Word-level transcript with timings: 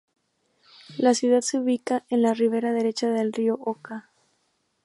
La 0.97 1.13
ciudad 1.13 1.41
se 1.41 1.59
ubica 1.59 2.05
en 2.09 2.23
la 2.23 2.33
ribera 2.33 2.73
derecha 2.73 3.11
del 3.11 3.31
río 3.31 3.53
Oká. 3.63 4.09